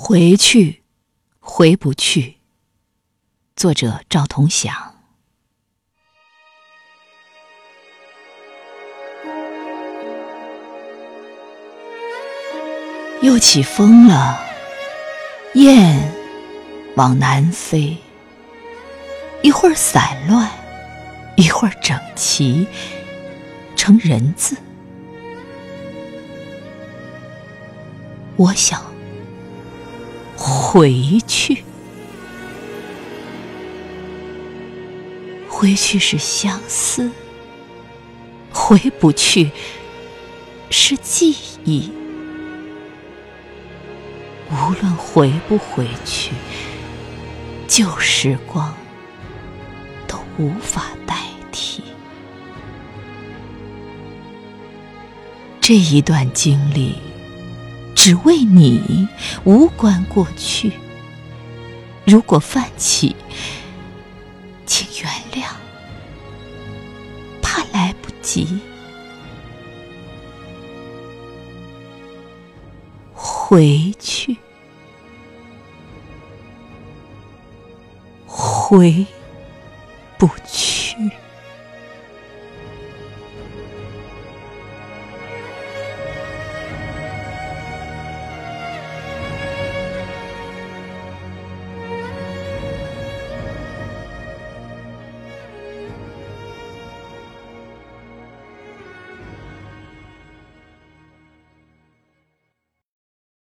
[0.00, 0.84] 回去，
[1.40, 2.36] 回不去。
[3.56, 4.94] 作者：赵同祥。
[13.22, 14.40] 又起风了，
[15.54, 16.00] 雁
[16.94, 17.98] 往南飞，
[19.42, 20.48] 一会儿散乱，
[21.36, 22.64] 一会儿整齐，
[23.74, 24.56] 成人字。
[28.36, 28.80] 我想
[30.70, 31.64] 回去，
[35.48, 37.10] 回去是相思，
[38.52, 39.50] 回不去
[40.68, 41.34] 是记
[41.64, 41.90] 忆。
[44.50, 46.32] 无论回不回去，
[47.66, 48.74] 旧时光
[50.06, 51.16] 都无法代
[51.50, 51.82] 替。
[55.62, 57.07] 这一段经历。
[57.98, 59.08] 只为你，
[59.42, 60.70] 无关过去。
[62.06, 63.16] 如果泛起，
[64.64, 65.48] 请原谅，
[67.42, 68.60] 怕来不及。
[73.12, 74.36] 回去，
[78.24, 79.04] 回
[80.16, 80.67] 不去。